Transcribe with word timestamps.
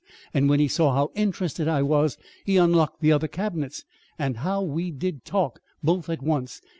And 0.33 0.49
when 0.49 0.59
he 0.59 0.67
saw 0.67 0.95
how 0.95 1.11
interested 1.13 1.67
I 1.67 1.83
was, 1.83 2.17
he 2.43 2.57
unlocked 2.57 3.01
the 3.01 3.11
other 3.11 3.27
cabinets 3.27 3.83
and 4.17 4.37
how 4.37 4.63
we 4.63 4.89
did 4.89 5.23
talk, 5.25 5.59
both 5.83 6.09
at 6.09 6.23
once! 6.23 6.59